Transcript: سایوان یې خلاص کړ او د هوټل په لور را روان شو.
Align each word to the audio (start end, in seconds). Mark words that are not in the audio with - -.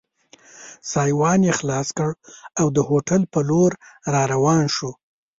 سایوان 0.91 1.39
یې 1.47 1.53
خلاص 1.59 1.87
کړ 1.97 2.11
او 2.59 2.67
د 2.75 2.79
هوټل 2.89 3.21
په 3.33 3.39
لور 3.49 3.71
را 4.13 4.23
روان 4.33 4.63
شو. 4.75 4.91